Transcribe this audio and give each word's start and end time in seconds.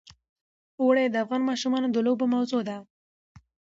اوړي 0.81 1.05
د 1.09 1.15
افغان 1.23 1.41
ماشومانو 1.49 1.87
د 1.91 1.97
لوبو 2.05 2.25
موضوع 2.35 2.61
ده. 2.69 2.77